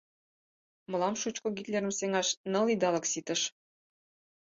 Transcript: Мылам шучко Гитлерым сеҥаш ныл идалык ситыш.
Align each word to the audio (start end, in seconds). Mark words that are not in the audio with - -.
Мылам 0.89 1.15
шучко 1.21 1.47
Гитлерым 1.57 1.91
сеҥаш 1.99 2.29
ныл 2.51 2.65
идалык 2.73 3.05
ситыш. 3.11 3.41